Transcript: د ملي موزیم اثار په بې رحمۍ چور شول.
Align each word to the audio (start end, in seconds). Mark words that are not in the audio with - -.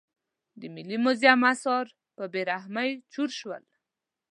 د 0.59 0.61
ملي 0.75 0.97
موزیم 1.03 1.41
اثار 1.51 1.85
په 2.15 2.23
بې 2.31 2.41
رحمۍ 2.51 2.89
چور 3.13 3.29
شول. 3.39 3.63